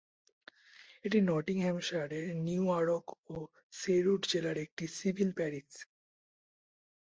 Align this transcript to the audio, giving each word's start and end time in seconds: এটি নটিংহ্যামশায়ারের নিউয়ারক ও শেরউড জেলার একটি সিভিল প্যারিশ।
এটি 1.05 1.17
নটিংহ্যামশায়ারের 1.29 2.25
নিউয়ারক 2.45 3.05
ও 3.29 3.35
শেরউড 3.73 4.21
জেলার 4.31 4.57
একটি 4.57 4.85
সিভিল 4.97 5.29
প্যারিশ। 5.37 5.71